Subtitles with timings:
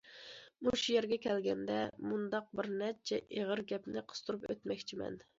[0.67, 1.75] مۇشۇ يەرگە كەلگەندە،
[2.11, 5.19] مۇنداق بىر نەچچە ئېغىز گەپنى قىستۇرۇپ ئۆتمەكچىمەن.